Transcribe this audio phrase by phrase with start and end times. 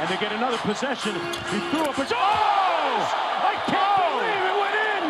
[0.00, 1.14] and they get another possession.
[1.52, 2.06] He threw up a...
[2.10, 2.16] Oh!
[2.16, 5.04] I can't believe it went in!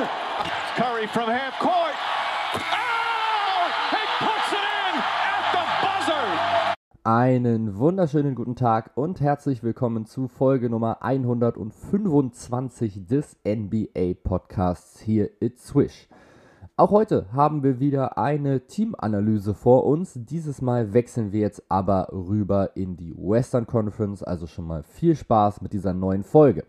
[0.75, 1.95] Curry from half court.
[2.58, 3.71] Oh!
[3.95, 6.75] He puts it in at the buzzer!
[7.05, 15.30] Einen wunderschönen guten Tag und herzlich willkommen zu Folge Nummer 125 des NBA Podcasts hier
[15.41, 16.09] It's Swish.
[16.81, 20.15] Auch heute haben wir wieder eine Teamanalyse vor uns.
[20.17, 25.14] Dieses Mal wechseln wir jetzt aber rüber in die Western Conference, also schon mal viel
[25.14, 26.64] Spaß mit dieser neuen Folge.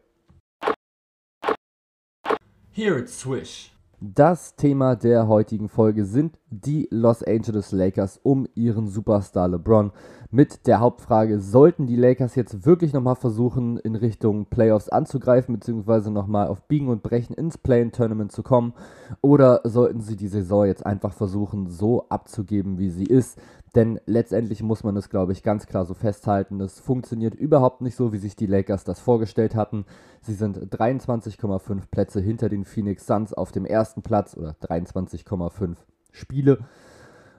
[2.72, 3.72] Here it's Swish.
[4.04, 9.92] Das Thema der heutigen Folge sind die Los Angeles Lakers um ihren Superstar LeBron.
[10.32, 16.10] Mit der Hauptfrage, sollten die Lakers jetzt wirklich nochmal versuchen, in Richtung Playoffs anzugreifen, beziehungsweise
[16.10, 18.74] nochmal auf Biegen und Brechen ins Play-In-Tournament zu kommen?
[19.22, 23.38] Oder sollten sie die Saison jetzt einfach versuchen, so abzugeben, wie sie ist?
[23.76, 26.60] Denn letztendlich muss man es, glaube ich, ganz klar so festhalten.
[26.60, 29.86] Es funktioniert überhaupt nicht so, wie sich die Lakers das vorgestellt hatten.
[30.22, 35.78] Sie sind 23,5 Plätze hinter den Phoenix Suns auf dem ersten Platz oder 23,5
[36.12, 36.60] Spiele.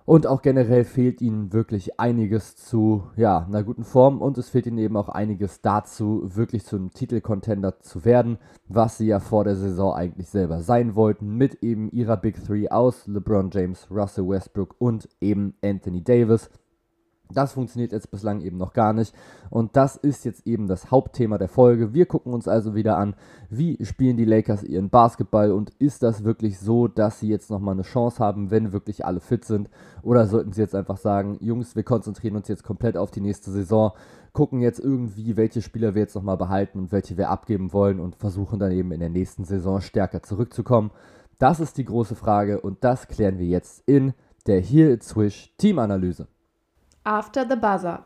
[0.04, 4.66] Und auch generell fehlt ihnen wirklich einiges zu ja, einer guten Form und es fehlt
[4.66, 9.44] ihnen eben auch einiges dazu, wirklich zu einem Titelcontender zu werden, was sie ja vor
[9.44, 14.28] der Saison eigentlich selber sein wollten, mit eben ihrer Big Three aus LeBron James, Russell
[14.28, 16.50] Westbrook und eben Anthony Davis.
[17.30, 19.14] Das funktioniert jetzt bislang eben noch gar nicht.
[19.50, 21.94] Und das ist jetzt eben das Hauptthema der Folge.
[21.94, 23.14] Wir gucken uns also wieder an,
[23.48, 27.74] wie spielen die Lakers ihren Basketball und ist das wirklich so, dass sie jetzt nochmal
[27.74, 29.70] eine Chance haben, wenn wirklich alle fit sind?
[30.02, 33.50] Oder sollten sie jetzt einfach sagen, Jungs, wir konzentrieren uns jetzt komplett auf die nächste
[33.50, 33.92] Saison,
[34.32, 38.16] gucken jetzt irgendwie, welche Spieler wir jetzt nochmal behalten und welche wir abgeben wollen und
[38.16, 40.90] versuchen dann eben in der nächsten Saison stärker zurückzukommen?
[41.38, 44.12] Das ist die große Frage und das klären wir jetzt in
[44.46, 46.28] der Here It's Swish Teamanalyse.
[47.04, 48.04] After the Buzzer.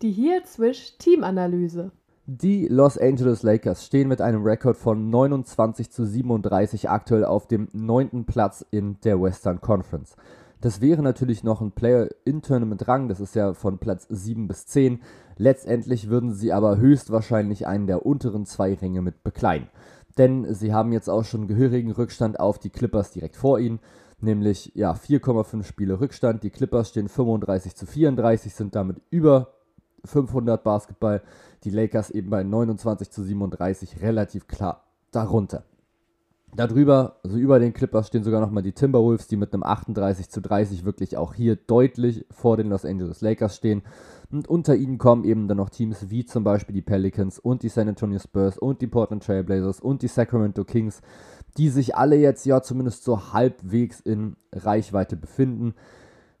[0.00, 1.92] Die Here Swish Teamanalyse.
[2.24, 7.68] Die Los Angeles Lakers stehen mit einem Rekord von 29 zu 37 aktuell auf dem
[7.74, 10.16] neunten Platz in der Western Conference.
[10.62, 15.02] Das wäre natürlich noch ein Player-in-Tournament-Rang, das ist ja von Platz 7 bis 10.
[15.36, 19.68] Letztendlich würden sie aber höchstwahrscheinlich einen der unteren zwei Ränge mit bekleiden.
[20.16, 23.80] Denn sie haben jetzt auch schon gehörigen Rückstand auf die Clippers direkt vor ihnen
[24.22, 26.42] nämlich ja 4,5 Spiele Rückstand.
[26.42, 29.54] Die Clippers stehen 35 zu 34, sind damit über
[30.04, 31.22] 500 Basketball.
[31.64, 35.64] Die Lakers eben bei 29 zu 37 relativ klar darunter.
[36.54, 40.42] Darüber, also über den Clippers stehen sogar nochmal die Timberwolves, die mit einem 38 zu
[40.42, 43.82] 30 wirklich auch hier deutlich vor den Los Angeles Lakers stehen.
[44.30, 47.70] Und unter ihnen kommen eben dann noch Teams wie zum Beispiel die Pelicans und die
[47.70, 51.00] San Antonio Spurs und die Portland Trailblazers und die Sacramento Kings,
[51.56, 55.74] die sich alle jetzt ja zumindest so halbwegs in Reichweite befinden.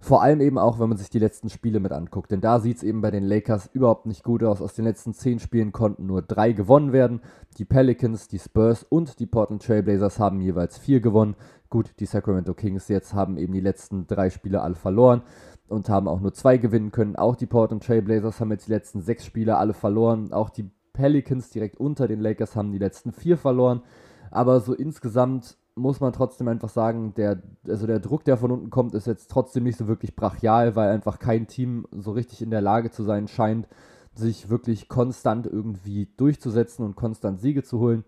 [0.00, 2.32] Vor allem eben auch, wenn man sich die letzten Spiele mit anguckt.
[2.32, 4.60] Denn da sieht es eben bei den Lakers überhaupt nicht gut aus.
[4.60, 7.20] Aus den letzten zehn Spielen konnten nur drei gewonnen werden.
[7.58, 11.36] Die Pelicans, die Spurs und die Portland Trailblazers haben jeweils vier gewonnen.
[11.70, 15.22] Gut, die Sacramento Kings jetzt haben eben die letzten drei Spiele alle verloren
[15.68, 17.14] und haben auch nur zwei gewinnen können.
[17.14, 20.32] Auch die Portland Trailblazers haben jetzt die letzten sechs Spiele alle verloren.
[20.32, 23.82] Auch die Pelicans direkt unter den Lakers haben die letzten vier verloren.
[24.32, 28.70] Aber so insgesamt muss man trotzdem einfach sagen, der, also der Druck, der von unten
[28.70, 32.50] kommt, ist jetzt trotzdem nicht so wirklich brachial, weil einfach kein Team so richtig in
[32.50, 33.68] der Lage zu sein scheint,
[34.14, 38.04] sich wirklich konstant irgendwie durchzusetzen und konstant Siege zu holen.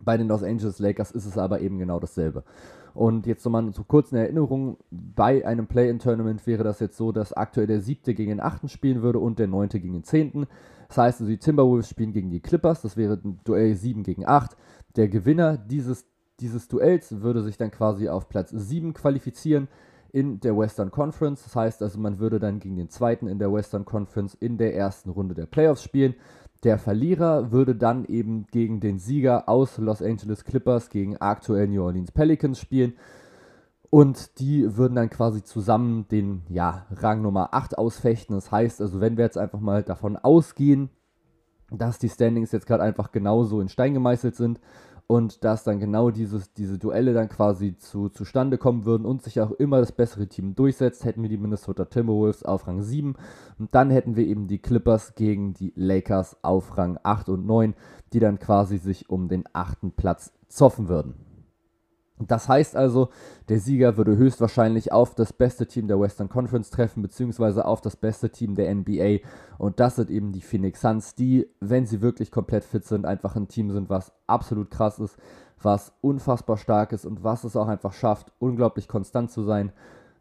[0.00, 2.44] Bei den Los Angeles Lakers ist es aber eben genau dasselbe.
[2.94, 7.66] Und jetzt nochmal zu kurzen Erinnerungen, bei einem Play-in-Tournament wäre das jetzt so, dass aktuell
[7.66, 10.46] der siebte gegen den achten spielen würde und der neunte gegen den zehnten.
[10.88, 14.26] Das heißt also, die Timberwolves spielen gegen die Clippers, das wäre ein Duell 7 gegen
[14.26, 14.56] 8.
[14.96, 16.06] Der Gewinner dieses
[16.42, 19.68] dieses Duells würde sich dann quasi auf Platz 7 qualifizieren
[20.12, 21.44] in der Western Conference.
[21.44, 24.74] Das heißt also, man würde dann gegen den zweiten in der Western Conference in der
[24.74, 26.14] ersten Runde der Playoffs spielen.
[26.64, 31.82] Der Verlierer würde dann eben gegen den Sieger aus Los Angeles Clippers gegen aktuell New
[31.82, 32.94] Orleans Pelicans spielen.
[33.90, 38.34] Und die würden dann quasi zusammen den ja, Rang Nummer 8 ausfechten.
[38.34, 40.90] Das heißt also, wenn wir jetzt einfach mal davon ausgehen,
[41.78, 44.60] dass die Standings jetzt gerade einfach genauso in Stein gemeißelt sind
[45.06, 49.40] und dass dann genau dieses, diese Duelle dann quasi zu, zustande kommen würden und sich
[49.40, 53.14] auch immer das bessere Team durchsetzt, hätten wir die Minnesota Timberwolves auf Rang 7
[53.58, 57.74] und dann hätten wir eben die Clippers gegen die Lakers auf Rang 8 und 9,
[58.12, 61.31] die dann quasi sich um den achten Platz zoffen würden.
[62.18, 63.08] Das heißt also,
[63.48, 67.96] der Sieger würde höchstwahrscheinlich auf das beste Team der Western Conference treffen, beziehungsweise auf das
[67.96, 69.18] beste Team der NBA.
[69.58, 73.34] Und das sind eben die Phoenix Suns, die, wenn sie wirklich komplett fit sind, einfach
[73.36, 75.16] ein Team sind, was absolut krass ist,
[75.60, 79.72] was unfassbar stark ist und was es auch einfach schafft, unglaublich konstant zu sein.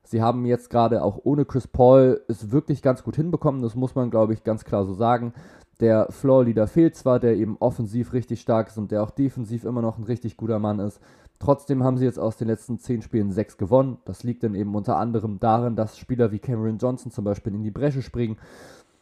[0.03, 3.93] Sie haben jetzt gerade auch ohne Chris Paul es wirklich ganz gut hinbekommen, das muss
[3.95, 5.33] man, glaube ich, ganz klar so sagen.
[5.81, 9.81] Der Floor-Leader fehlt zwar, der eben offensiv richtig stark ist und der auch defensiv immer
[9.81, 11.01] noch ein richtig guter Mann ist.
[11.39, 13.98] Trotzdem haben sie jetzt aus den letzten zehn Spielen sechs gewonnen.
[14.06, 17.63] Das liegt dann eben unter anderem darin, dass Spieler wie Cameron Johnson zum Beispiel in
[17.63, 18.38] die Bresche springen.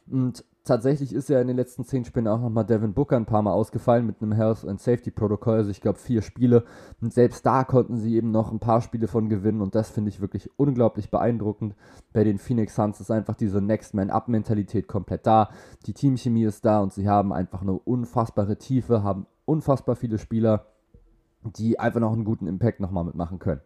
[0.10, 3.42] Und tatsächlich ist ja in den letzten zehn Spielen auch nochmal Devin Booker ein paar
[3.42, 6.64] Mal ausgefallen mit einem Health and Safety Protokoll, also ich glaube vier Spiele.
[7.02, 10.10] Und selbst da konnten sie eben noch ein paar Spiele von gewinnen und das finde
[10.10, 11.76] ich wirklich unglaublich beeindruckend.
[12.14, 15.50] Bei den Phoenix Suns ist einfach diese Next Man Up Mentalität komplett da.
[15.86, 20.66] Die Teamchemie ist da und sie haben einfach eine unfassbare Tiefe, haben unfassbar viele Spieler,
[21.44, 23.62] die einfach noch einen guten Impact nochmal mitmachen können.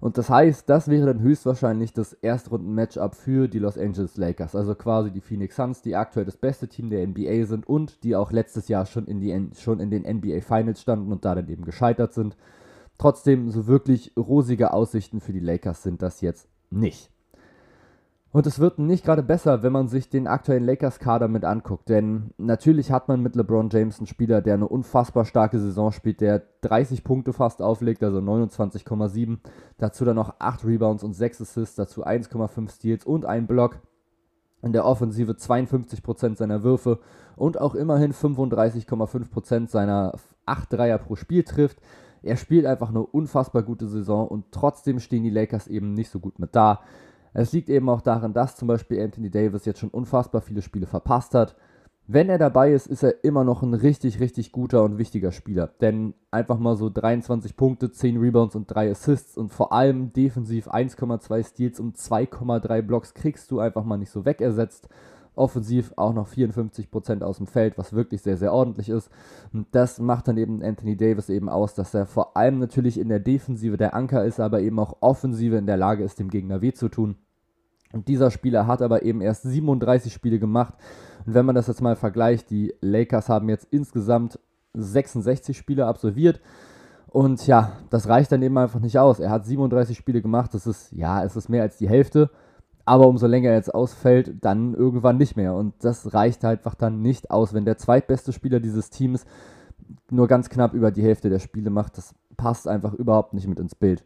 [0.00, 4.56] Und das heißt, das wäre dann höchstwahrscheinlich das Erstrunden-Matchup für die Los Angeles Lakers.
[4.56, 8.16] Also quasi die Phoenix Suns, die aktuell das beste Team der NBA sind und die
[8.16, 11.48] auch letztes Jahr schon in, die, schon in den NBA Finals standen und da dann
[11.48, 12.36] eben gescheitert sind.
[12.96, 17.10] Trotzdem, so wirklich rosige Aussichten für die Lakers sind das jetzt nicht.
[18.32, 21.88] Und es wird nicht gerade besser, wenn man sich den aktuellen Lakers-Kader mit anguckt.
[21.88, 26.20] Denn natürlich hat man mit LeBron James einen Spieler, der eine unfassbar starke Saison spielt,
[26.20, 29.38] der 30 Punkte fast auflegt, also 29,7.
[29.78, 33.80] Dazu dann noch 8 Rebounds und 6 Assists, dazu 1,5 Steals und ein Block.
[34.62, 37.00] In der Offensive 52% seiner Würfe
[37.34, 40.12] und auch immerhin 35,5% seiner
[40.46, 41.78] 8 Dreier pro Spiel trifft.
[42.22, 46.20] Er spielt einfach eine unfassbar gute Saison und trotzdem stehen die Lakers eben nicht so
[46.20, 46.80] gut mit da.
[47.32, 50.86] Es liegt eben auch daran, dass zum Beispiel Anthony Davis jetzt schon unfassbar viele Spiele
[50.86, 51.56] verpasst hat.
[52.12, 55.68] Wenn er dabei ist, ist er immer noch ein richtig, richtig guter und wichtiger Spieler.
[55.80, 60.66] Denn einfach mal so 23 Punkte, 10 Rebounds und 3 Assists und vor allem defensiv
[60.66, 64.88] 1,2 Steals und 2,3 Blocks kriegst du einfach mal nicht so wegersetzt.
[65.40, 69.10] Offensiv auch noch 54% aus dem Feld, was wirklich sehr, sehr ordentlich ist.
[69.52, 73.08] Und das macht dann eben Anthony Davis eben aus, dass er vor allem natürlich in
[73.08, 76.60] der Defensive der Anker ist, aber eben auch Offensive in der Lage ist, dem Gegner
[76.60, 77.16] weh zu tun.
[77.92, 80.74] Und dieser Spieler hat aber eben erst 37 Spiele gemacht.
[81.26, 84.38] Und wenn man das jetzt mal vergleicht, die Lakers haben jetzt insgesamt
[84.74, 86.40] 66 Spiele absolviert.
[87.08, 89.18] Und ja, das reicht dann eben einfach nicht aus.
[89.18, 90.54] Er hat 37 Spiele gemacht.
[90.54, 92.30] Das ist, ja, es ist mehr als die Hälfte.
[92.84, 95.54] Aber umso länger er jetzt ausfällt, dann irgendwann nicht mehr.
[95.54, 97.54] Und das reicht halt einfach dann nicht aus.
[97.54, 99.24] Wenn der zweitbeste Spieler dieses Teams
[100.10, 103.58] nur ganz knapp über die Hälfte der Spiele macht, das passt einfach überhaupt nicht mit
[103.58, 104.04] ins Bild.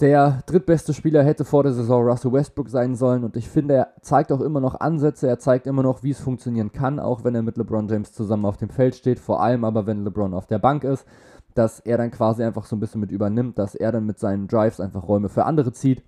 [0.00, 3.92] Der drittbeste Spieler hätte vor der Saison Russell Westbrook sein sollen und ich finde, er
[4.02, 7.34] zeigt auch immer noch Ansätze, er zeigt immer noch, wie es funktionieren kann, auch wenn
[7.34, 10.46] er mit LeBron James zusammen auf dem Feld steht, vor allem aber wenn LeBron auf
[10.46, 11.06] der Bank ist,
[11.54, 14.48] dass er dann quasi einfach so ein bisschen mit übernimmt, dass er dann mit seinen
[14.48, 16.02] Drives einfach Räume für andere zieht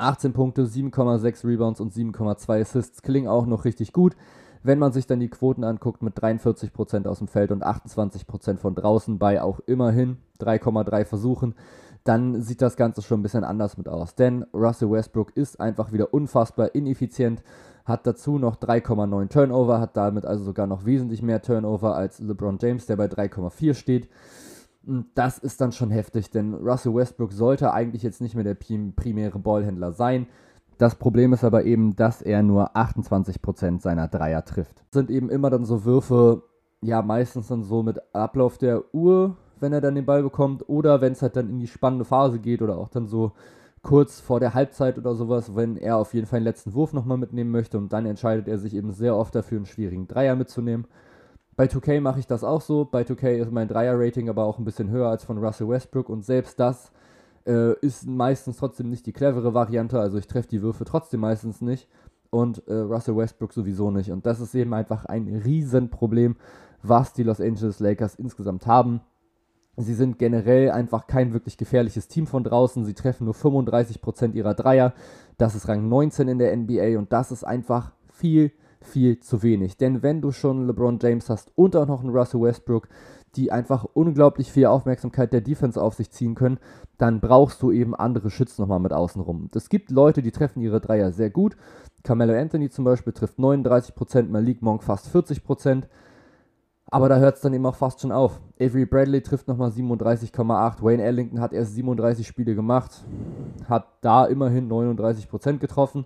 [0.00, 4.16] 18 Punkte, 7,6 Rebounds und 7,2 Assists klingen auch noch richtig gut.
[4.62, 8.74] Wenn man sich dann die Quoten anguckt mit 43% aus dem Feld und 28% von
[8.74, 11.54] draußen bei auch immerhin 3,3 Versuchen,
[12.04, 14.14] dann sieht das Ganze schon ein bisschen anders mit aus.
[14.14, 17.42] Denn Russell Westbrook ist einfach wieder unfassbar ineffizient,
[17.84, 22.58] hat dazu noch 3,9 Turnover, hat damit also sogar noch wesentlich mehr Turnover als LeBron
[22.60, 24.08] James, der bei 3,4 steht.
[24.82, 29.38] Das ist dann schon heftig, denn Russell Westbrook sollte eigentlich jetzt nicht mehr der primäre
[29.38, 30.26] Ballhändler sein.
[30.78, 34.78] Das Problem ist aber eben, dass er nur 28% seiner Dreier trifft.
[34.78, 36.42] Das sind eben immer dann so Würfe,
[36.80, 41.02] ja, meistens dann so mit Ablauf der Uhr, wenn er dann den Ball bekommt, oder
[41.02, 43.32] wenn es halt dann in die spannende Phase geht oder auch dann so
[43.82, 47.18] kurz vor der Halbzeit oder sowas, wenn er auf jeden Fall den letzten Wurf nochmal
[47.18, 50.86] mitnehmen möchte und dann entscheidet er sich eben sehr oft dafür, einen schwierigen Dreier mitzunehmen.
[51.60, 52.86] Bei 2K mache ich das auch so.
[52.86, 56.24] Bei 2K ist mein Dreier-Rating aber auch ein bisschen höher als von Russell Westbrook und
[56.24, 56.90] selbst das
[57.46, 60.00] äh, ist meistens trotzdem nicht die clevere Variante.
[60.00, 61.86] Also ich treffe die Würfe trotzdem meistens nicht
[62.30, 64.10] und äh, Russell Westbrook sowieso nicht.
[64.10, 66.36] Und das ist eben einfach ein Riesenproblem,
[66.82, 69.02] was die Los Angeles Lakers insgesamt haben.
[69.76, 72.86] Sie sind generell einfach kein wirklich gefährliches Team von draußen.
[72.86, 74.94] Sie treffen nur 35% ihrer Dreier.
[75.36, 78.50] Das ist Rang 19 in der NBA und das ist einfach viel,
[78.82, 79.76] viel zu wenig.
[79.76, 82.88] Denn wenn du schon LeBron James hast und auch noch einen Russell Westbrook,
[83.36, 86.58] die einfach unglaublich viel Aufmerksamkeit der Defense auf sich ziehen können,
[86.98, 89.48] dann brauchst du eben andere Schützen nochmal mit außen rum.
[89.54, 91.56] Es gibt Leute, die treffen ihre Dreier sehr gut.
[92.02, 95.84] Carmelo Anthony zum Beispiel trifft 39%, Malik Monk fast 40%.
[96.92, 98.40] Aber da hört es dann eben auch fast schon auf.
[98.58, 100.82] Avery Bradley trifft nochmal 37,8.
[100.82, 103.04] Wayne Ellington hat erst 37 Spiele gemacht,
[103.68, 106.04] hat da immerhin 39% getroffen.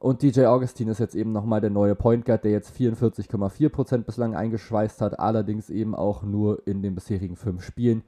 [0.00, 4.34] Und DJ Augustin ist jetzt eben nochmal der neue Point Guard, der jetzt 44,4% bislang
[4.34, 8.02] eingeschweißt hat, allerdings eben auch nur in den bisherigen fünf Spielen.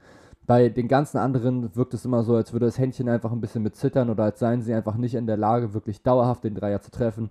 [0.47, 3.61] Bei den ganzen anderen wirkt es immer so, als würde das Händchen einfach ein bisschen
[3.61, 6.81] mit zittern oder als seien sie einfach nicht in der Lage, wirklich dauerhaft den Dreier
[6.81, 7.29] zu treffen.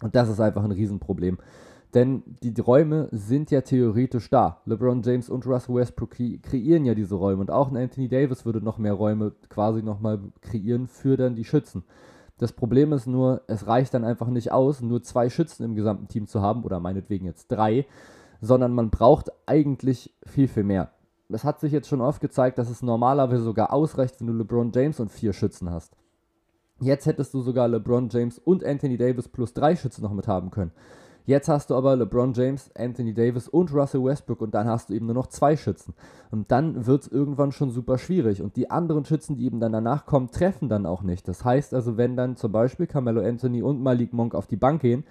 [0.00, 1.38] Und das ist einfach ein Riesenproblem.
[1.92, 4.60] Denn die Räume sind ja theoretisch da.
[4.64, 6.10] LeBron James und Russell Westbrook
[6.42, 7.40] kreieren ja diese Räume.
[7.40, 11.44] Und auch ein Anthony Davis würde noch mehr Räume quasi nochmal kreieren für dann die
[11.44, 11.82] Schützen.
[12.38, 16.08] Das Problem ist nur, es reicht dann einfach nicht aus, nur zwei Schützen im gesamten
[16.08, 17.86] Team zu haben, oder meinetwegen jetzt drei,
[18.40, 20.90] sondern man braucht eigentlich viel, viel mehr.
[21.28, 24.72] Es hat sich jetzt schon oft gezeigt, dass es normalerweise sogar ausreicht, wenn du LeBron
[24.74, 25.96] James und vier Schützen hast.
[26.80, 30.50] Jetzt hättest du sogar LeBron James und Anthony Davis plus drei Schützen noch mit haben
[30.50, 30.72] können.
[31.24, 34.94] Jetzt hast du aber LeBron James, Anthony Davis und Russell Westbrook und dann hast du
[34.94, 35.94] eben nur noch zwei Schützen.
[36.32, 38.42] Und dann wird es irgendwann schon super schwierig.
[38.42, 41.28] Und die anderen Schützen, die eben dann danach kommen, treffen dann auch nicht.
[41.28, 44.82] Das heißt also, wenn dann zum Beispiel Carmelo Anthony und Malik Monk auf die Bank
[44.82, 45.04] gehen,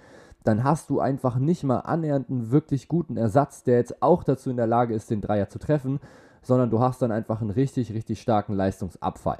[0.44, 4.50] dann hast du einfach nicht mal annähernd einen wirklich guten Ersatz, der jetzt auch dazu
[4.50, 6.00] in der Lage ist, den Dreier zu treffen,
[6.42, 9.38] sondern du hast dann einfach einen richtig, richtig starken Leistungsabfall.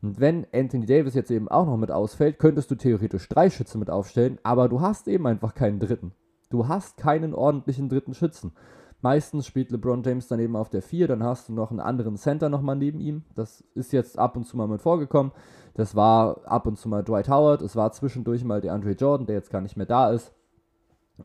[0.00, 3.80] Und wenn Anthony Davis jetzt eben auch noch mit ausfällt, könntest du theoretisch drei Schützen
[3.80, 6.12] mit aufstellen, aber du hast eben einfach keinen dritten.
[6.50, 8.52] Du hast keinen ordentlichen dritten Schützen.
[9.00, 12.16] Meistens spielt LeBron James dann eben auf der 4, dann hast du noch einen anderen
[12.16, 13.24] Center nochmal neben ihm.
[13.34, 15.32] Das ist jetzt ab und zu mal mit vorgekommen.
[15.74, 19.26] Das war ab und zu mal Dwight Howard, es war zwischendurch mal der Andre Jordan,
[19.26, 20.32] der jetzt gar nicht mehr da ist.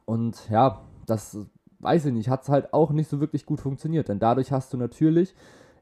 [0.06, 1.38] Und ja, das
[1.80, 4.74] weiß ich nicht, hat es halt auch nicht so wirklich gut funktioniert, denn dadurch hast
[4.74, 5.36] du natürlich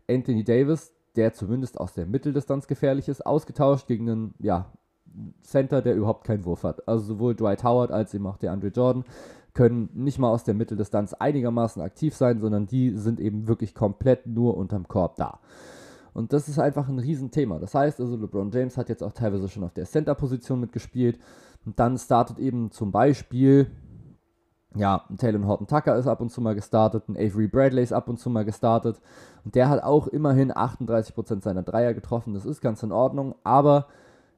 [0.10, 4.72] Anthony Davis, der zumindest aus der Mitteldistanz gefährlich ist, ausgetauscht gegen einen ja,
[5.44, 6.88] Center, der überhaupt keinen Wurf hat.
[6.88, 9.03] Also sowohl Dwight Howard als eben auch der Andre Jordan
[9.53, 14.25] können nicht mal aus der Mitteldistanz einigermaßen aktiv sein, sondern die sind eben wirklich komplett
[14.25, 15.39] nur unterm Korb da.
[16.13, 17.60] Und das ist einfach ein Riesenthema.
[17.60, 21.20] Das heißt also, LeBron James hat jetzt auch teilweise schon auf der Center-Position mitgespielt.
[21.65, 23.68] Und dann startet eben zum Beispiel,
[24.75, 28.08] ja, Taylor Horton Tucker ist ab und zu mal gestartet, ein Avery Bradley ist ab
[28.08, 29.01] und zu mal gestartet.
[29.44, 32.34] Und der hat auch immerhin 38% seiner Dreier getroffen.
[32.34, 33.88] Das ist ganz in Ordnung, aber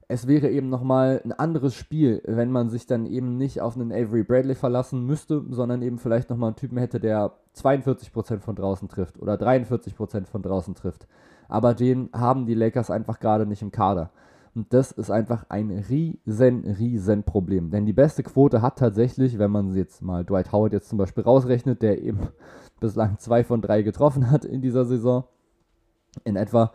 [0.08, 3.92] es wäre eben nochmal ein anderes Spiel, wenn man sich dann eben nicht auf einen
[3.92, 8.90] Avery Bradley verlassen müsste, sondern eben vielleicht nochmal einen Typen hätte, der 42% von draußen
[8.90, 11.08] trifft oder 43% von draußen trifft.
[11.48, 14.10] Aber den haben die Lakers einfach gerade nicht im Kader.
[14.56, 17.72] Und das ist einfach ein riesen, riesen Problem.
[17.72, 21.24] Denn die beste Quote hat tatsächlich, wenn man jetzt mal Dwight Howard jetzt zum Beispiel
[21.24, 22.20] rausrechnet, der eben
[22.80, 25.24] bislang zwei von drei getroffen hat in dieser Saison,
[26.24, 26.72] in etwa,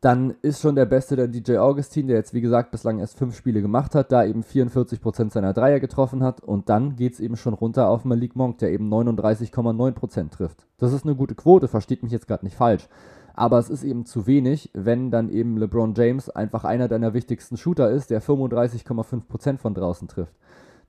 [0.00, 3.36] dann ist schon der Beste der DJ Augustin, der jetzt wie gesagt bislang erst fünf
[3.36, 6.40] Spiele gemacht hat, da eben 44% seiner Dreier getroffen hat.
[6.40, 10.66] Und dann geht es eben schon runter auf Malik Monk, der eben 39,9% trifft.
[10.78, 12.88] Das ist eine gute Quote, versteht mich jetzt gerade nicht falsch.
[13.34, 17.56] Aber es ist eben zu wenig, wenn dann eben LeBron James einfach einer deiner wichtigsten
[17.56, 20.34] Shooter ist, der 35,5% von draußen trifft.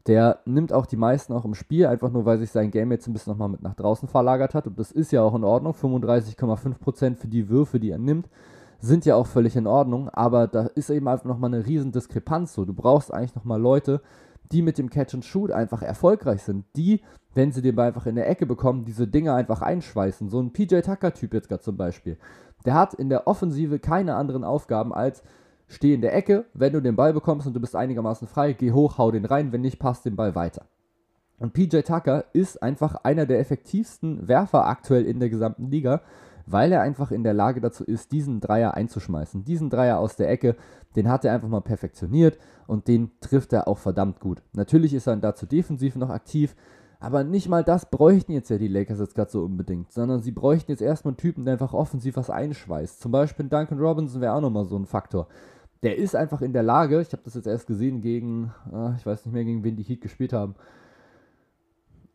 [0.07, 3.07] Der nimmt auch die meisten auch im Spiel, einfach nur weil sich sein Game jetzt
[3.07, 4.67] ein bisschen nochmal mit nach draußen verlagert hat.
[4.67, 5.73] Und das ist ja auch in Ordnung.
[5.73, 8.27] 35,5% für die Würfe, die er nimmt
[8.83, 12.53] sind ja auch völlig in Ordnung, aber da ist eben einfach nochmal eine riesen Diskrepanz
[12.53, 12.65] so.
[12.65, 14.01] Du brauchst eigentlich nochmal Leute,
[14.51, 16.99] die mit dem Catch and Shoot einfach erfolgreich sind, die,
[17.33, 20.29] wenn sie den Ball einfach in der Ecke bekommen, diese Dinge einfach einschweißen.
[20.29, 22.17] So ein PJ Tucker-Typ jetzt gerade zum Beispiel.
[22.65, 25.23] Der hat in der Offensive keine anderen Aufgaben als
[25.67, 28.71] steh in der Ecke, wenn du den Ball bekommst und du bist einigermaßen frei, geh
[28.71, 30.65] hoch, hau den rein, wenn nicht, passt den Ball weiter.
[31.39, 36.01] Und PJ Tucker ist einfach einer der effektivsten Werfer aktuell in der gesamten Liga
[36.45, 39.45] weil er einfach in der Lage dazu ist, diesen Dreier einzuschmeißen.
[39.45, 40.55] Diesen Dreier aus der Ecke,
[40.95, 42.37] den hat er einfach mal perfektioniert
[42.67, 44.41] und den trifft er auch verdammt gut.
[44.53, 46.55] Natürlich ist er dazu defensiv noch aktiv,
[47.03, 50.31] aber nicht mal das bräuchten jetzt ja die Lakers jetzt gerade so unbedingt, sondern sie
[50.31, 53.01] bräuchten jetzt erstmal einen Typen, der einfach offensiv was einschweißt.
[53.01, 55.27] Zum Beispiel Duncan Robinson wäre auch nochmal so ein Faktor.
[55.83, 59.05] Der ist einfach in der Lage, ich habe das jetzt erst gesehen gegen, äh, ich
[59.05, 60.55] weiß nicht mehr, gegen wen die Heat gespielt haben,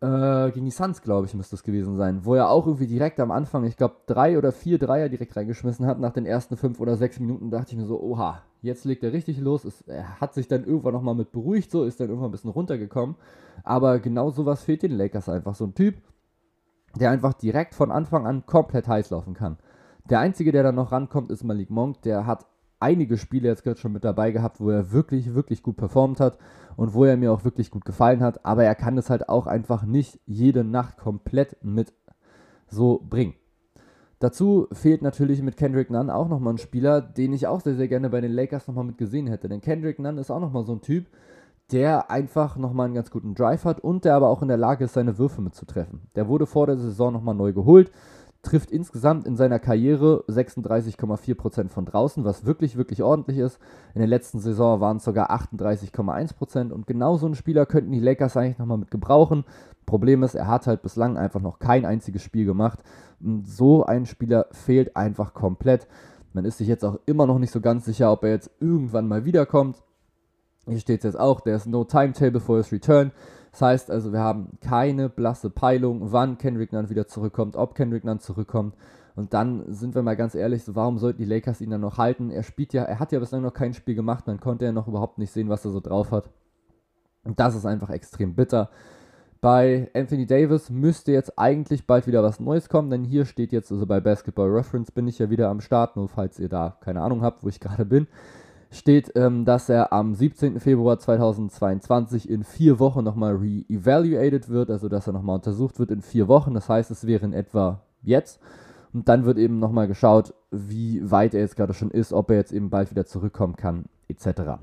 [0.00, 3.19] äh, gegen die Suns, glaube ich, müsste es gewesen sein, wo er auch irgendwie direkt
[3.19, 5.99] am Anfang, ich glaube, drei oder vier Dreier direkt reingeschmissen hat.
[5.99, 9.12] Nach den ersten fünf oder sechs Minuten dachte ich mir so, oha, jetzt legt er
[9.12, 9.64] richtig los.
[9.64, 12.50] Es, er hat sich dann irgendwann nochmal mit beruhigt, so ist dann irgendwann ein bisschen
[12.50, 13.17] runtergekommen.
[13.64, 15.57] Aber genau sowas fehlt den Lakers einfach.
[15.57, 15.97] So ein Typ,
[16.95, 19.59] der einfach direkt von Anfang an komplett heiß laufen kann.
[20.09, 22.02] Der einzige, der dann noch rankommt, ist Malik Monk.
[22.02, 22.47] Der hat
[22.80, 26.38] einige Spiele jetzt gerade schon mit dabei gehabt, wo er wirklich, wirklich gut performt hat
[26.76, 28.44] und wo er mir auch wirklich gut gefallen hat.
[28.44, 31.92] Aber er kann es halt auch einfach nicht jede Nacht komplett mit
[32.68, 33.35] so bringen.
[34.20, 37.87] Dazu fehlt natürlich mit Kendrick Nunn auch nochmal ein Spieler, den ich auch sehr, sehr
[37.87, 39.49] gerne bei den Lakers nochmal mit gesehen hätte.
[39.49, 41.06] Denn Kendrick Nunn ist auch nochmal so ein Typ,
[41.70, 44.85] der einfach nochmal einen ganz guten Drive hat und der aber auch in der Lage
[44.85, 46.02] ist, seine Würfe mitzutreffen.
[46.16, 47.92] Der wurde vor der Saison nochmal neu geholt
[48.49, 53.59] trifft insgesamt in seiner Karriere 36,4% von draußen, was wirklich, wirklich ordentlich ist.
[53.95, 58.00] In der letzten Saison waren es sogar 38,1% und genau so einen Spieler könnten die
[58.00, 59.45] Lakers eigentlich nochmal mit gebrauchen.
[59.85, 62.78] Problem ist, er hat halt bislang einfach noch kein einziges Spiel gemacht.
[63.21, 65.87] Und so ein Spieler fehlt einfach komplett.
[66.33, 69.09] Man ist sich jetzt auch immer noch nicht so ganz sicher, ob er jetzt irgendwann
[69.09, 69.83] mal wiederkommt.
[70.67, 73.12] Hier steht es jetzt auch, there is no timetable for his return.
[73.52, 78.05] Das heißt also, wir haben keine blasse Peilung, wann Kendrick Nunn wieder zurückkommt, ob Kendrick
[78.05, 78.75] Nunn zurückkommt.
[79.17, 81.99] Und dann sind wir mal ganz ehrlich, so warum sollten die Lakers ihn dann noch
[81.99, 82.31] halten?
[82.31, 84.87] Er spielt ja, er hat ja bislang noch kein Spiel gemacht, man konnte ja noch
[84.87, 86.31] überhaupt nicht sehen, was er so drauf hat.
[87.25, 88.71] Und das ist einfach extrem bitter.
[89.40, 93.73] Bei Anthony Davis müsste jetzt eigentlich bald wieder was Neues kommen, denn hier steht jetzt,
[93.73, 97.02] also bei Basketball Reference bin ich ja wieder am Start, nur falls ihr da keine
[97.02, 98.07] Ahnung habt, wo ich gerade bin
[98.70, 100.60] steht, ähm, dass er am 17.
[100.60, 106.02] Februar 2022 in vier Wochen nochmal re-evaluated wird, also dass er nochmal untersucht wird in
[106.02, 106.54] vier Wochen.
[106.54, 108.40] Das heißt, es wäre in etwa jetzt.
[108.92, 112.37] Und dann wird eben nochmal geschaut, wie weit er jetzt gerade schon ist, ob er
[112.37, 114.58] jetzt eben bald wieder zurückkommen kann, etc.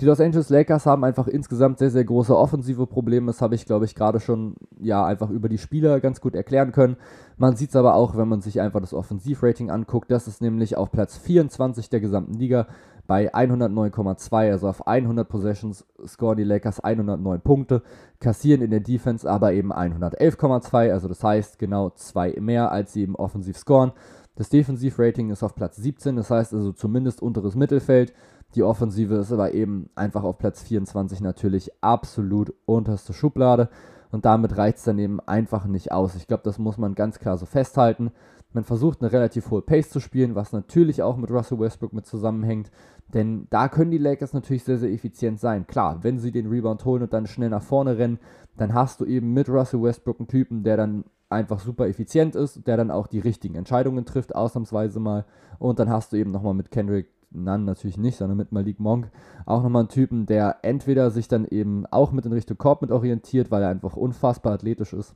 [0.00, 3.28] Die Los Angeles Lakers haben einfach insgesamt sehr, sehr große offensive Probleme.
[3.28, 6.72] Das habe ich, glaube ich, gerade schon ja einfach über die Spieler ganz gut erklären
[6.72, 6.96] können.
[7.36, 10.10] Man sieht es aber auch, wenn man sich einfach das Offensivrating anguckt.
[10.10, 12.66] Das ist nämlich auf Platz 24 der gesamten Liga
[13.06, 14.50] bei 109,2.
[14.50, 17.82] Also auf 100 Possessions scoren die Lakers 109 Punkte,
[18.18, 20.92] kassieren in der Defense aber eben 111,2.
[20.92, 23.92] Also das heißt genau zwei mehr, als sie eben offensiv scoren.
[24.36, 28.12] Das Defensivrating ist auf Platz 17, das heißt also zumindest unteres Mittelfeld.
[28.54, 33.68] Die Offensive ist aber eben einfach auf Platz 24 natürlich absolut unterste Schublade.
[34.12, 36.14] Und damit reicht es dann eben einfach nicht aus.
[36.14, 38.12] Ich glaube, das muss man ganz klar so festhalten.
[38.52, 42.06] Man versucht eine relativ hohe Pace zu spielen, was natürlich auch mit Russell Westbrook mit
[42.06, 42.70] zusammenhängt.
[43.12, 45.66] Denn da können die Lakers natürlich sehr, sehr effizient sein.
[45.66, 48.20] Klar, wenn sie den Rebound holen und dann schnell nach vorne rennen,
[48.56, 52.66] dann hast du eben mit Russell Westbrook einen Typen, der dann einfach super effizient ist,
[52.66, 55.24] der dann auch die richtigen Entscheidungen trifft, ausnahmsweise mal.
[55.58, 59.10] Und dann hast du eben nochmal mit Kendrick Nunn natürlich nicht, sondern mit Malik Monk
[59.46, 62.90] auch nochmal einen Typen, der entweder sich dann eben auch mit in Richtung Korb mit
[62.90, 65.14] orientiert, weil er einfach unfassbar athletisch ist,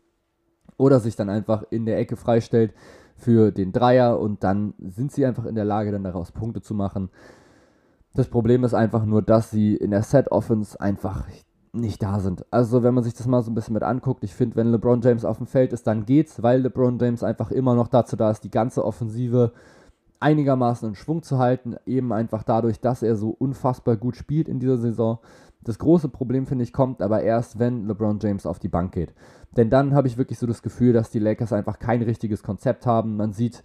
[0.76, 2.72] oder sich dann einfach in der Ecke freistellt
[3.16, 6.74] für den Dreier und dann sind sie einfach in der Lage, dann daraus Punkte zu
[6.74, 7.10] machen.
[8.14, 11.26] Das Problem ist einfach nur, dass sie in der Set-Offense einfach
[11.72, 12.46] nicht da sind.
[12.50, 15.02] Also wenn man sich das mal so ein bisschen mit anguckt, ich finde, wenn LeBron
[15.02, 18.30] James auf dem Feld ist, dann geht's, weil LeBron James einfach immer noch dazu da
[18.30, 19.52] ist, die ganze Offensive
[20.20, 24.60] einigermaßen in Schwung zu halten, eben einfach dadurch, dass er so unfassbar gut spielt in
[24.60, 25.18] dieser Saison.
[25.62, 29.12] Das große Problem, finde ich, kommt aber erst, wenn LeBron James auf die Bank geht.
[29.56, 32.86] Denn dann habe ich wirklich so das Gefühl, dass die Lakers einfach kein richtiges Konzept
[32.86, 33.16] haben.
[33.16, 33.62] Man sieht,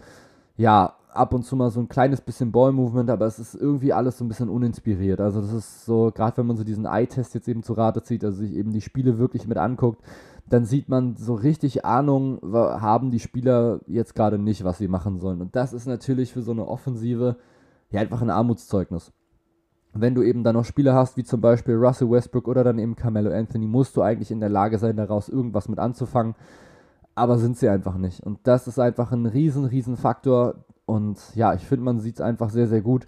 [0.57, 4.17] ja, ab und zu mal so ein kleines bisschen Ball-Movement, aber es ist irgendwie alles
[4.17, 5.21] so ein bisschen uninspiriert.
[5.21, 8.23] Also das ist so, gerade wenn man so diesen Eye-Test jetzt eben zu Rate zieht,
[8.23, 10.01] also sich eben die Spiele wirklich mit anguckt,
[10.47, 15.19] dann sieht man so richtig Ahnung, haben die Spieler jetzt gerade nicht, was sie machen
[15.19, 15.41] sollen.
[15.41, 17.37] Und das ist natürlich für so eine Offensive
[17.89, 19.11] ja einfach ein Armutszeugnis.
[19.93, 22.95] Wenn du eben dann noch Spieler hast, wie zum Beispiel Russell Westbrook oder dann eben
[22.95, 26.35] Carmelo Anthony, musst du eigentlich in der Lage sein, daraus irgendwas mit anzufangen.
[27.15, 28.21] Aber sind sie einfach nicht.
[28.21, 30.65] Und das ist einfach ein riesen, riesen Faktor.
[30.85, 33.05] Und ja, ich finde, man sieht es einfach sehr, sehr gut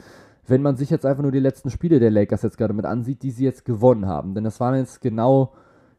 [0.48, 3.24] wenn man sich jetzt einfach nur die letzten Spiele der Lakers jetzt gerade mit ansieht,
[3.24, 4.36] die sie jetzt gewonnen haben.
[4.36, 5.54] Denn das waren jetzt genau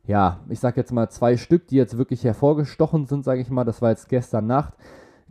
[0.07, 3.65] ja, ich sag jetzt mal zwei Stück, die jetzt wirklich hervorgestochen sind, sage ich mal.
[3.65, 4.75] Das war jetzt gestern Nacht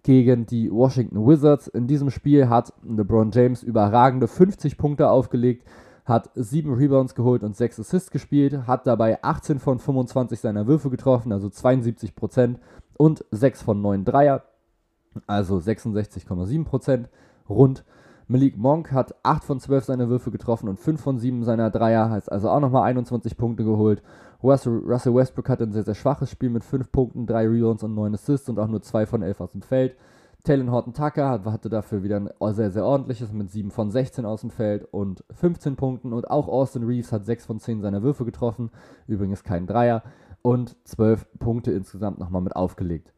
[0.04, 1.68] gegen die Washington Wizards.
[1.68, 5.66] In diesem Spiel hat LeBron James überragende 50 Punkte aufgelegt,
[6.06, 10.90] hat 7 Rebounds geholt und 6 Assists gespielt, hat dabei 18 von 25 seiner Würfe
[10.90, 12.60] getroffen, also 72 Prozent
[12.98, 14.44] und 6 von 9 Dreier,
[15.26, 17.10] also 66,7 Prozent
[17.50, 17.84] rund.
[18.28, 22.10] Malik Monk hat 8 von 12 seiner Würfe getroffen und 5 von 7 seiner Dreier,
[22.10, 24.02] heißt also auch nochmal 21 Punkte geholt.
[24.44, 28.14] Russell, Westbrook hatte ein sehr, sehr schwaches Spiel mit 5 Punkten, 3 Rebounds und 9
[28.14, 29.96] Assists und auch nur 2 von 11 aus dem Feld.
[30.44, 34.42] Talon Horton Tucker hatte dafür wieder ein sehr, sehr ordentliches mit 7 von 16 aus
[34.42, 36.14] dem Feld und 15 Punkten.
[36.14, 38.70] Und auch Austin Reeves hat 6 von 10 seiner Würfe getroffen,
[39.08, 40.04] übrigens kein Dreier,
[40.44, 43.12] und 12 Punkte insgesamt nochmal mit aufgelegt.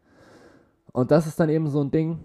[0.94, 2.20] Und das ist dann eben so ein Ding,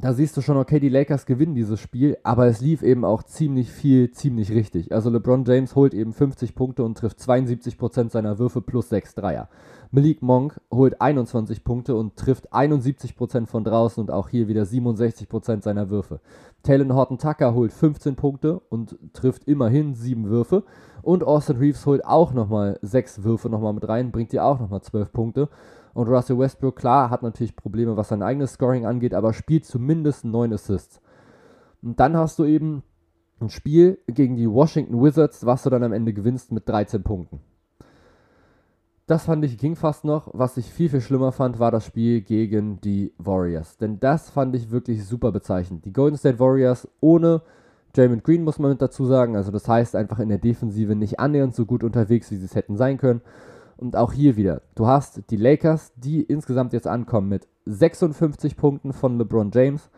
[0.00, 3.24] da siehst du schon, okay, die Lakers gewinnen dieses Spiel, aber es lief eben auch
[3.24, 4.92] ziemlich viel, ziemlich richtig.
[4.92, 9.48] Also LeBron James holt eben 50 Punkte und trifft 72% seiner Würfe plus 6 Dreier.
[9.90, 15.62] Malik Monk holt 21 Punkte und trifft 71% von draußen und auch hier wieder 67%
[15.62, 16.20] seiner Würfe.
[16.62, 20.64] Talon Horton Tucker holt 15 Punkte und trifft immerhin 7 Würfe.
[21.02, 24.82] Und Austin Reeves holt auch nochmal 6 Würfe nochmal mit rein, bringt dir auch nochmal
[24.82, 25.48] 12 Punkte.
[25.98, 30.24] Und Russell Westbrook, klar, hat natürlich Probleme, was sein eigenes Scoring angeht, aber spielt zumindest
[30.24, 31.00] 9 Assists.
[31.82, 32.84] Und dann hast du eben
[33.40, 37.40] ein Spiel gegen die Washington Wizards, was du dann am Ende gewinnst mit 13 Punkten.
[39.08, 40.30] Das fand ich ging fast noch.
[40.34, 43.76] Was ich viel, viel schlimmer fand, war das Spiel gegen die Warriors.
[43.76, 45.84] Denn das fand ich wirklich super bezeichnend.
[45.84, 47.42] Die Golden State Warriors ohne
[47.94, 49.34] Draymond Green, muss man mit dazu sagen.
[49.34, 52.54] Also das heißt einfach in der Defensive nicht annähernd so gut unterwegs, wie sie es
[52.54, 53.20] hätten sein können.
[53.78, 58.92] Und auch hier wieder, du hast die Lakers, die insgesamt jetzt ankommen mit 56 Punkten
[58.92, 59.88] von LeBron James,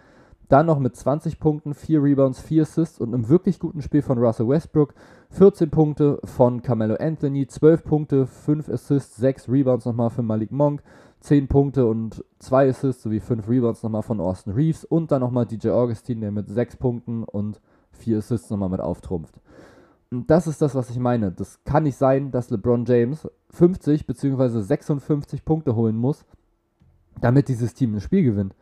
[0.51, 4.19] Dann noch mit 20 Punkten, 4 Rebounds, 4 Assists und einem wirklich guten Spiel von
[4.19, 4.95] Russell Westbrook.
[5.31, 10.83] 14 Punkte von Carmelo Anthony, 12 Punkte, 5 Assists, 6 Rebounds nochmal für Malik Monk,
[11.21, 15.47] 10 Punkte und 2 Assists sowie 5 Rebounds nochmal von Austin Reeves und dann nochmal
[15.47, 17.61] DJ Augustin, der mit 6 Punkten und
[17.93, 19.41] 4 Assists nochmal mit auftrumpft.
[20.11, 21.31] Das ist das, was ich meine.
[21.31, 24.61] Das kann nicht sein, dass LeBron James 50 bzw.
[24.61, 26.25] 56 Punkte holen muss,
[27.21, 28.57] damit dieses Team ein Spiel gewinnt.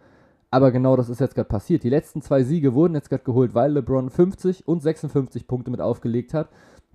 [0.51, 1.85] Aber genau das ist jetzt gerade passiert.
[1.85, 5.81] Die letzten zwei Siege wurden jetzt gerade geholt, weil LeBron 50 und 56 Punkte mit
[5.81, 6.51] aufgelegt hat.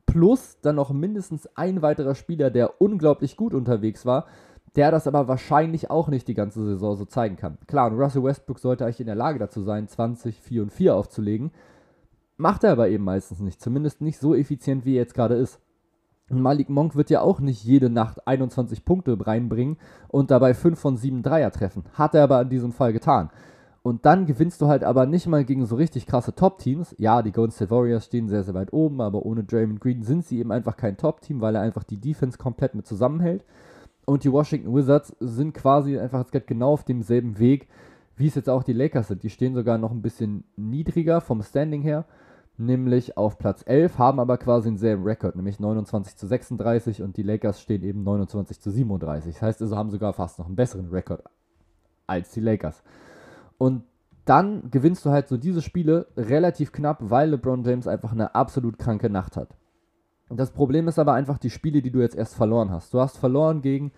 [0.06, 4.28] Plus dann noch mindestens ein weiterer Spieler, der unglaublich gut unterwegs war,
[4.76, 7.58] der das aber wahrscheinlich auch nicht die ganze Saison so zeigen kann.
[7.66, 10.96] Klar, und Russell Westbrook sollte eigentlich in der Lage dazu sein, 20, 4 und 4
[10.96, 11.52] aufzulegen.
[12.38, 13.62] Macht er aber eben meistens nicht.
[13.62, 15.60] Zumindest nicht so effizient, wie er jetzt gerade ist.
[16.30, 20.98] Malik Monk wird ja auch nicht jede Nacht 21 Punkte reinbringen und dabei 5 von
[20.98, 21.84] 7 Dreier treffen.
[21.94, 23.30] Hat er aber in diesem Fall getan.
[23.84, 26.96] Und dann gewinnst du halt aber nicht mal gegen so richtig krasse Top-Teams.
[26.98, 30.26] Ja, die Golden State Warriors stehen sehr, sehr weit oben, aber ohne Draymond Green sind
[30.26, 33.44] sie eben einfach kein Top-Team, weil er einfach die Defense komplett mit zusammenhält.
[34.06, 37.68] Und die Washington Wizards sind quasi einfach jetzt genau auf demselben Weg,
[38.16, 39.24] wie es jetzt auch die Lakers sind.
[39.24, 42.06] Die stehen sogar noch ein bisschen niedriger vom Standing her
[42.58, 47.24] nämlich auf Platz 11, haben aber quasi denselben Rekord, nämlich 29 zu 36 und die
[47.24, 49.34] Lakers stehen eben 29 zu 37.
[49.36, 51.24] Das heißt also, haben sogar fast noch einen besseren Rekord
[52.08, 52.84] als die Lakers.
[53.58, 53.84] Und
[54.26, 58.78] dann gewinnst du halt so diese Spiele relativ knapp, weil LeBron James einfach eine absolut
[58.78, 59.50] kranke Nacht hat.
[60.30, 62.94] Das Problem ist aber einfach die Spiele, die du jetzt erst verloren hast.
[62.94, 63.92] Du hast verloren gegen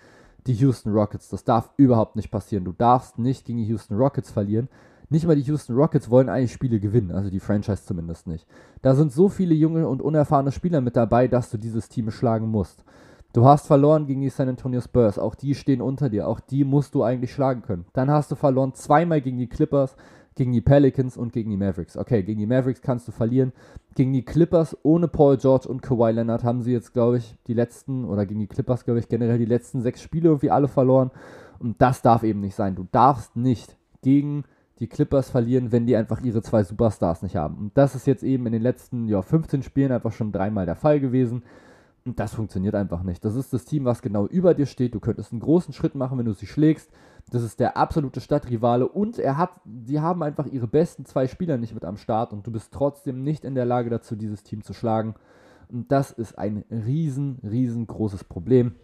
[0.47, 1.29] die Houston Rockets.
[1.29, 2.65] Das darf überhaupt nicht passieren.
[2.65, 4.69] Du darfst nicht gegen die Houston Rockets verlieren.
[5.09, 8.47] Nicht mal die Houston Rockets wollen eigentlich Spiele gewinnen, also die Franchise zumindest nicht.
[8.81, 12.49] Da sind so viele junge und unerfahrene Spieler mit dabei, dass du dieses Team schlagen
[12.49, 12.83] musst.
[13.33, 16.63] Du hast verloren gegen die San Antonio Spurs, auch die stehen unter dir, auch die
[16.63, 17.85] musst du eigentlich schlagen können.
[17.93, 19.95] Dann hast du verloren zweimal gegen die Clippers,
[20.35, 21.97] gegen die Pelicans und gegen die Mavericks.
[21.97, 23.53] Okay, gegen die Mavericks kannst du verlieren.
[23.95, 27.53] Gegen die Clippers ohne Paul George und Kawhi Leonard haben sie jetzt, glaube ich, die
[27.53, 31.11] letzten, oder gegen die Clippers, glaube ich, generell die letzten sechs Spiele irgendwie alle verloren.
[31.59, 32.75] Und das darf eben nicht sein.
[32.75, 34.43] Du darfst nicht gegen
[34.79, 37.57] die Clippers verlieren, wenn die einfach ihre zwei Superstars nicht haben.
[37.57, 40.75] Und das ist jetzt eben in den letzten ja, 15 Spielen einfach schon dreimal der
[40.75, 41.43] Fall gewesen.
[42.03, 43.25] Und das funktioniert einfach nicht.
[43.25, 44.93] Das ist das Team, was genau über dir steht.
[44.93, 46.91] Du könntest einen großen Schritt machen, wenn du sie schlägst.
[47.31, 49.49] Das ist der absolute Stadtrivale und er hat,
[49.83, 53.23] sie haben einfach ihre besten zwei Spieler nicht mit am Start und du bist trotzdem
[53.23, 55.15] nicht in der Lage dazu, dieses Team zu schlagen.
[55.67, 58.75] Und das ist ein riesen, riesengroßes Problem.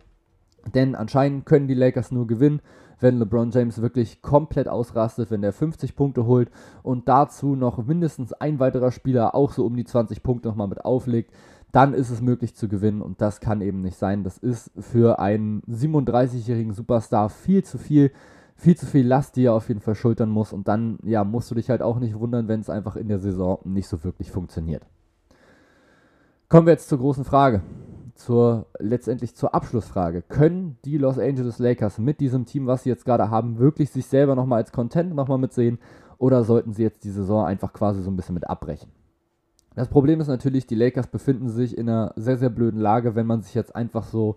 [0.74, 2.62] Denn anscheinend können die Lakers nur gewinnen,
[3.02, 6.50] wenn LeBron James wirklich komplett ausrastet, wenn er 50 Punkte holt
[6.84, 10.86] und dazu noch mindestens ein weiterer Spieler auch so um die 20 Punkte nochmal mit
[10.86, 11.34] auflegt,
[11.72, 14.24] dann ist es möglich zu gewinnen und das kann eben nicht sein.
[14.24, 18.12] Das ist für einen 37-jährigen Superstar viel zu viel,
[18.56, 21.50] viel zu viel Last, die er auf jeden Fall schultern muss und dann ja, musst
[21.50, 24.32] du dich halt auch nicht wundern, wenn es einfach in der Saison nicht so wirklich
[24.32, 24.86] funktioniert.
[26.50, 27.62] Kommen wir jetzt zur großen Frage
[28.24, 30.22] zur, letztendlich zur Abschlussfrage.
[30.22, 34.06] Können die Los Angeles Lakers mit diesem Team, was sie jetzt gerade haben, wirklich sich
[34.06, 35.80] selber nochmal als Content nochmal mitsehen?
[36.18, 38.92] Oder sollten sie jetzt die Saison einfach quasi so ein bisschen mit abbrechen?
[39.76, 43.26] Das Problem ist natürlich, die Lakers befinden sich in einer sehr, sehr blöden Lage, wenn
[43.26, 44.36] man sich jetzt einfach so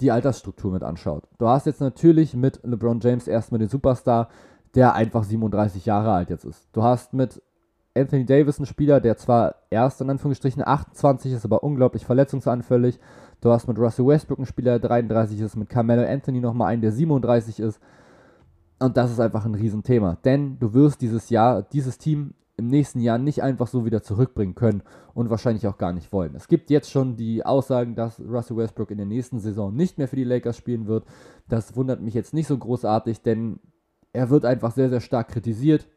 [0.00, 1.24] die Altersstruktur mit anschaut.
[1.38, 4.28] Du hast jetzt natürlich mit LeBron James erstmal den Superstar,
[4.74, 6.68] der einfach 37 Jahre alt jetzt ist.
[6.72, 7.42] Du hast mit
[7.94, 12.98] Anthony Davis ein Spieler, der zwar erst in Anführungsstrichen 28 ist, aber unglaublich verletzungsanfällig.
[13.40, 16.82] Du hast mit Russell Westbrook einen Spieler, der 33 ist, mit Carmelo Anthony nochmal einen,
[16.82, 17.80] der 37 ist.
[18.78, 20.16] Und das ist einfach ein Riesenthema.
[20.24, 24.54] Denn du wirst dieses Jahr, dieses Team im nächsten Jahr nicht einfach so wieder zurückbringen
[24.54, 24.82] können
[25.14, 26.34] und wahrscheinlich auch gar nicht wollen.
[26.34, 30.08] Es gibt jetzt schon die Aussagen, dass Russell Westbrook in der nächsten Saison nicht mehr
[30.08, 31.04] für die Lakers spielen wird.
[31.48, 33.58] Das wundert mich jetzt nicht so großartig, denn
[34.12, 35.88] er wird einfach sehr, sehr stark kritisiert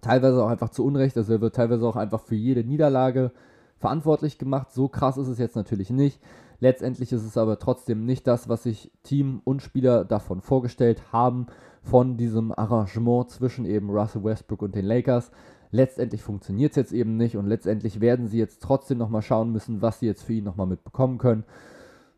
[0.00, 3.32] teilweise auch einfach zu Unrecht, also er wird teilweise auch einfach für jede Niederlage
[3.78, 4.72] verantwortlich gemacht.
[4.72, 6.20] So krass ist es jetzt natürlich nicht.
[6.60, 11.46] Letztendlich ist es aber trotzdem nicht das, was sich Team und Spieler davon vorgestellt haben,
[11.82, 15.30] von diesem Arrangement zwischen eben Russell Westbrook und den Lakers.
[15.70, 19.82] Letztendlich funktioniert es jetzt eben nicht und letztendlich werden sie jetzt trotzdem nochmal schauen müssen,
[19.82, 21.44] was sie jetzt für ihn nochmal mitbekommen können.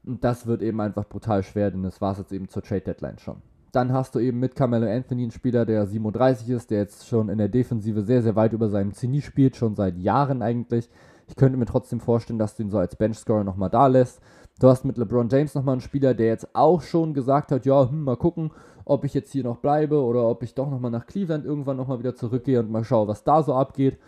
[0.05, 2.83] Und das wird eben einfach brutal schwer, denn das war es jetzt eben zur Trade
[2.83, 3.43] Deadline schon.
[3.77, 7.29] Dann hast du eben mit Carmelo Anthony einen Spieler, der 37 ist, der jetzt schon
[7.29, 10.89] in der Defensive sehr, sehr weit über seinem Zenit spielt, schon seit Jahren eigentlich.
[11.29, 14.23] Ich könnte mir trotzdem vorstellen, dass du ihn so als Benchscorer nochmal da lässt.
[14.61, 17.87] Du hast mit LeBron James nochmal einen Spieler, der jetzt auch schon gesagt hat, ja,
[17.87, 18.51] hm, mal gucken,
[18.87, 21.99] ob ich jetzt hier noch bleibe oder ob ich doch nochmal nach Cleveland irgendwann nochmal
[21.99, 23.99] wieder zurückgehe und mal schaue, was da so abgeht.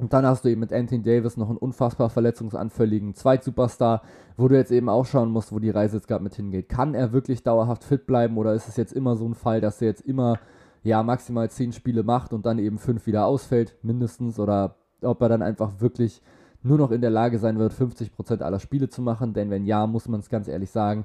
[0.00, 4.00] Und dann hast du eben mit Anthony Davis noch einen unfassbar verletzungsanfälligen Zweitsuperstar,
[4.38, 6.70] wo du jetzt eben auch schauen musst, wo die Reise jetzt gerade mit hingeht.
[6.70, 9.82] Kann er wirklich dauerhaft fit bleiben oder ist es jetzt immer so ein Fall, dass
[9.82, 10.38] er jetzt immer
[10.82, 15.28] ja maximal 10 Spiele macht und dann eben 5 wieder ausfällt, mindestens, oder ob er
[15.28, 16.22] dann einfach wirklich
[16.62, 19.34] nur noch in der Lage sein wird, 50% aller Spiele zu machen.
[19.34, 21.04] Denn wenn ja, muss man es ganz ehrlich sagen,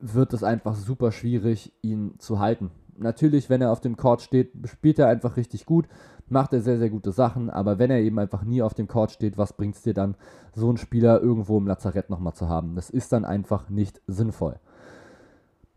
[0.00, 2.70] wird es einfach super schwierig, ihn zu halten.
[2.96, 5.88] Natürlich, wenn er auf dem Court steht, spielt er einfach richtig gut,
[6.28, 9.10] macht er sehr, sehr gute Sachen, aber wenn er eben einfach nie auf dem Court
[9.10, 10.16] steht, was bringt es dir dann,
[10.54, 12.74] so einen Spieler irgendwo im Lazarett nochmal zu haben?
[12.74, 14.56] Das ist dann einfach nicht sinnvoll.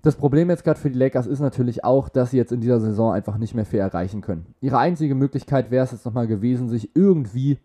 [0.04, 2.80] Das Problem jetzt gerade für die Lakers ist natürlich auch, dass sie jetzt in dieser
[2.80, 4.46] Saison einfach nicht mehr viel erreichen können.
[4.62, 7.60] Ihre einzige Möglichkeit wäre es jetzt nochmal gewesen, sich irgendwie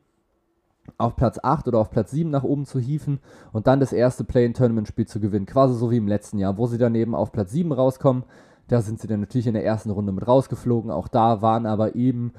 [0.99, 3.21] auf Platz 8 oder auf Platz 7 nach oben zu hieven
[3.53, 5.47] und dann das erste Play-in-Tournament-Spiel zu gewinnen.
[5.47, 8.25] Quasi so wie im letzten Jahr, wo sie dann eben auf Platz 7 rauskommen.
[8.69, 10.91] Da sind sie dann natürlich in der ersten Runde mit rausgeflogen.
[10.91, 12.33] Auch da waren aber eben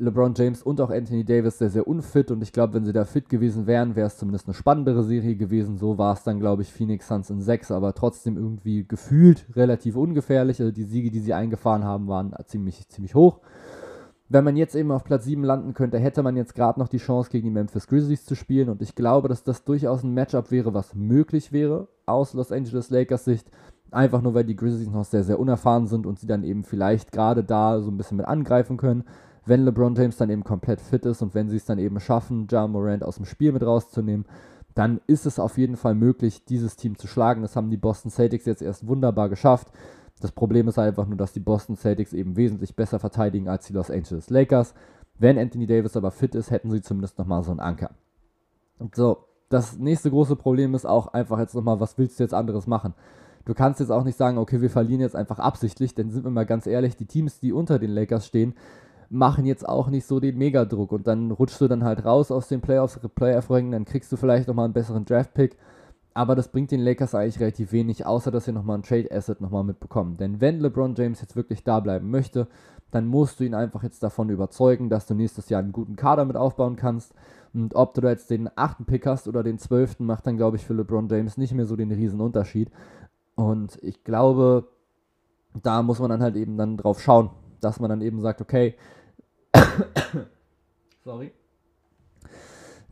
[0.00, 2.30] LeBron James und auch Anthony Davis sehr, sehr unfit.
[2.30, 5.36] Und ich glaube, wenn sie da fit gewesen wären, wäre es zumindest eine spannendere Serie
[5.36, 5.76] gewesen.
[5.76, 9.96] So war es dann, glaube ich, Phoenix Suns in 6, aber trotzdem irgendwie gefühlt relativ
[9.96, 10.60] ungefährlich.
[10.60, 13.40] Also die Siege, die sie eingefahren haben, waren ziemlich, ziemlich hoch.
[14.32, 16.98] Wenn man jetzt eben auf Platz 7 landen könnte, hätte man jetzt gerade noch die
[16.98, 18.68] Chance, gegen die Memphis Grizzlies zu spielen.
[18.68, 22.90] Und ich glaube, dass das durchaus ein Matchup wäre, was möglich wäre aus Los Angeles
[22.90, 23.50] Lakers Sicht.
[23.90, 27.10] Einfach nur, weil die Grizzlies noch sehr, sehr unerfahren sind und sie dann eben vielleicht
[27.10, 29.02] gerade da so ein bisschen mit angreifen können.
[29.46, 32.46] Wenn LeBron James dann eben komplett fit ist und wenn sie es dann eben schaffen,
[32.50, 34.26] Ja Morant aus dem Spiel mit rauszunehmen,
[34.74, 37.42] dann ist es auf jeden Fall möglich, dieses Team zu schlagen.
[37.42, 39.68] Das haben die Boston Celtics jetzt erst wunderbar geschafft.
[40.20, 43.72] Das Problem ist einfach nur, dass die Boston Celtics eben wesentlich besser verteidigen als die
[43.72, 44.74] Los Angeles Lakers.
[45.18, 47.90] Wenn Anthony Davis aber fit ist, hätten sie zumindest nochmal so einen Anker.
[48.78, 52.34] Und so, das nächste große Problem ist auch einfach jetzt nochmal, was willst du jetzt
[52.34, 52.94] anderes machen?
[53.44, 56.30] Du kannst jetzt auch nicht sagen, okay, wir verlieren jetzt einfach absichtlich, denn sind wir
[56.30, 58.54] mal ganz ehrlich, die Teams, die unter den Lakers stehen,
[59.10, 62.48] machen jetzt auch nicht so den Megadruck und dann rutschst du dann halt raus aus
[62.48, 65.56] den Playoffs, Playoff-Rängen, dann kriegst du vielleicht nochmal einen besseren Draft-Pick
[66.14, 69.64] aber das bringt den Lakers eigentlich relativ wenig, außer dass sie nochmal ein Trade-Asset nochmal
[69.64, 70.16] mitbekommen.
[70.16, 72.48] Denn wenn LeBron James jetzt wirklich da bleiben möchte,
[72.90, 76.24] dann musst du ihn einfach jetzt davon überzeugen, dass du nächstes Jahr einen guten Kader
[76.24, 77.14] mit aufbauen kannst.
[77.54, 80.56] Und ob du da jetzt den achten Pick hast oder den zwölften, macht dann, glaube
[80.56, 82.70] ich, für LeBron James nicht mehr so den riesen Unterschied.
[83.36, 84.66] Und ich glaube,
[85.62, 88.74] da muss man dann halt eben dann drauf schauen, dass man dann eben sagt, okay,
[91.04, 91.32] sorry,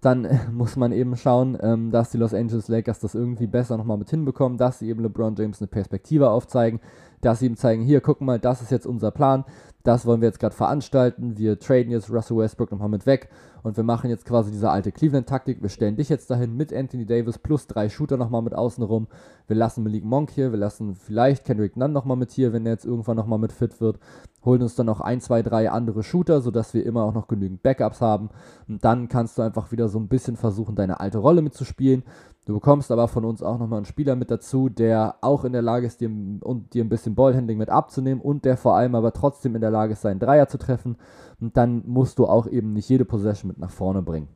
[0.01, 3.77] dann äh, muss man eben schauen, ähm, dass die Los Angeles Lakers das irgendwie besser
[3.77, 6.81] nochmal mit hinbekommen, dass sie eben LeBron James eine Perspektive aufzeigen,
[7.20, 9.44] dass sie ihm zeigen, hier, guck mal, das ist jetzt unser Plan,
[9.85, 13.31] das wollen wir jetzt gerade veranstalten, wir traden jetzt Russell Westbrook nochmal mit weg
[13.62, 17.07] und wir machen jetzt quasi diese alte Cleveland-Taktik, wir stellen dich jetzt dahin mit Anthony
[17.07, 19.07] Davis plus drei Shooter nochmal mit außen rum,
[19.46, 22.72] wir lassen Malik Monk hier, wir lassen vielleicht Kendrick Nunn nochmal mit hier, wenn er
[22.72, 23.98] jetzt irgendwann nochmal mit fit wird,
[24.44, 27.62] holen uns dann noch ein, zwei, drei andere Shooter, sodass wir immer auch noch genügend
[27.62, 28.31] Backups haben
[28.68, 32.02] und dann kannst du einfach wieder so ein bisschen versuchen, deine alte Rolle mitzuspielen,
[32.49, 35.61] Du bekommst aber von uns auch nochmal einen Spieler mit dazu, der auch in der
[35.61, 39.13] Lage ist, dir, und dir ein bisschen Ballhandling mit abzunehmen und der vor allem aber
[39.13, 40.97] trotzdem in der Lage ist, seinen Dreier zu treffen.
[41.43, 44.29] Und dann musst du auch eben nicht jede Possession mit nach vorne bringen.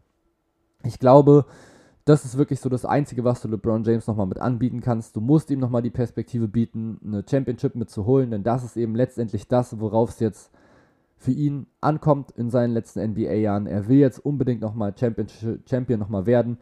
[0.85, 1.47] Ich glaube,
[2.05, 5.17] das ist wirklich so das Einzige, was du LeBron James nochmal mit anbieten kannst.
[5.17, 9.49] Du musst ihm nochmal die Perspektive bieten, eine Championship mitzuholen, denn das ist eben letztendlich
[9.49, 10.51] das, worauf es jetzt
[11.17, 13.67] für ihn ankommt in seinen letzten NBA-Jahren.
[13.67, 16.59] Er will jetzt unbedingt nochmal Champion nochmal werden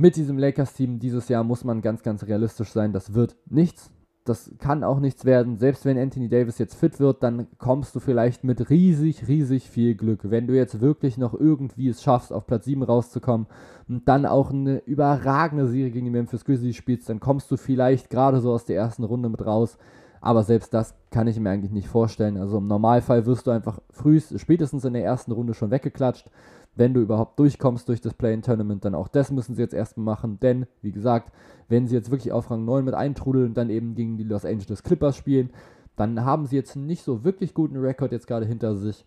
[0.00, 2.92] mit diesem Lakers-Team dieses Jahr muss man ganz, ganz realistisch sein.
[2.92, 3.90] Das wird nichts.
[4.24, 5.58] Das kann auch nichts werden.
[5.58, 9.94] Selbst wenn Anthony Davis jetzt fit wird, dann kommst du vielleicht mit riesig, riesig viel
[9.94, 10.30] Glück.
[10.30, 13.46] Wenn du jetzt wirklich noch irgendwie es schaffst, auf Platz 7 rauszukommen
[13.88, 18.08] und dann auch eine überragende Serie gegen die Memphis Grizzlies spielst, dann kommst du vielleicht
[18.08, 19.76] gerade so aus der ersten Runde mit raus.
[20.22, 22.36] Aber selbst das kann ich mir eigentlich nicht vorstellen.
[22.36, 26.30] Also im Normalfall wirst du einfach frühest, spätestens in der ersten Runde schon weggeklatscht
[26.74, 30.38] wenn du überhaupt durchkommst durch das Play-in-Tournament, dann auch das müssen sie jetzt erstmal machen,
[30.40, 31.32] denn, wie gesagt,
[31.68, 34.44] wenn sie jetzt wirklich auf Rang 9 mit eintrudeln und dann eben gegen die Los
[34.44, 35.50] Angeles Clippers spielen,
[35.96, 39.04] dann haben sie jetzt nicht so wirklich guten Rekord jetzt gerade hinter sich.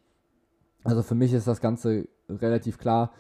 [0.84, 3.12] Also für mich ist das Ganze relativ klar.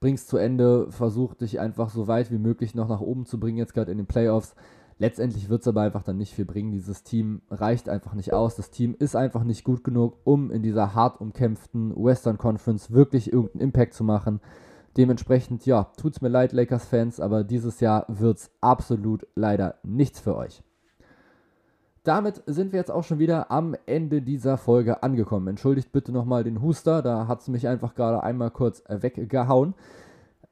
[0.00, 3.58] Bring's zu Ende, versuch dich einfach so weit wie möglich noch nach oben zu bringen,
[3.58, 4.54] jetzt gerade in den Playoffs.
[5.00, 6.72] Letztendlich wird es aber einfach dann nicht viel bringen.
[6.72, 8.56] Dieses Team reicht einfach nicht aus.
[8.56, 13.32] Das Team ist einfach nicht gut genug, um in dieser hart umkämpften Western Conference wirklich
[13.32, 14.40] irgendeinen Impact zu machen.
[14.98, 20.62] Dementsprechend, ja, tut's mir leid, Lakers-Fans, aber dieses Jahr wird's absolut leider nichts für euch.
[22.02, 25.48] Damit sind wir jetzt auch schon wieder am Ende dieser Folge angekommen.
[25.48, 29.72] Entschuldigt bitte nochmal den Huster, da hat es mich einfach gerade einmal kurz weggehauen.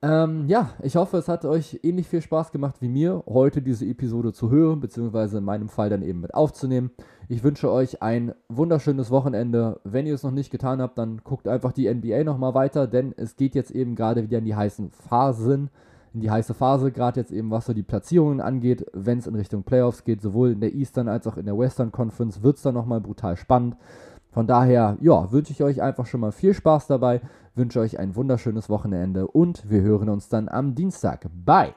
[0.00, 3.84] Ähm, ja, ich hoffe, es hat euch ähnlich viel Spaß gemacht wie mir, heute diese
[3.84, 6.92] Episode zu hören, beziehungsweise in meinem Fall dann eben mit aufzunehmen.
[7.28, 9.80] Ich wünsche euch ein wunderschönes Wochenende.
[9.82, 13.12] Wenn ihr es noch nicht getan habt, dann guckt einfach die NBA nochmal weiter, denn
[13.16, 15.68] es geht jetzt eben gerade wieder in die heißen Phasen,
[16.14, 19.34] in die heiße Phase, gerade jetzt eben was so die Platzierungen angeht, wenn es in
[19.34, 22.62] Richtung Playoffs geht, sowohl in der Eastern als auch in der Western Conference, wird es
[22.62, 23.76] dann nochmal brutal spannend.
[24.38, 27.20] Von daher, ja, wünsche ich euch einfach schon mal viel Spaß dabei,
[27.56, 31.26] wünsche euch ein wunderschönes Wochenende und wir hören uns dann am Dienstag.
[31.44, 31.74] Bye!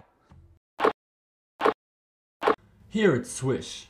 [2.87, 3.89] Here it's Swish.